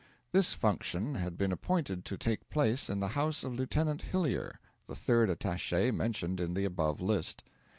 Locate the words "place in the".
2.49-3.09